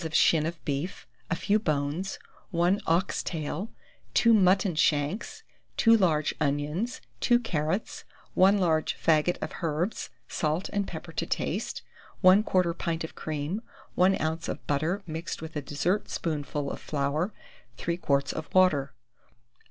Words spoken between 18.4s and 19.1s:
water.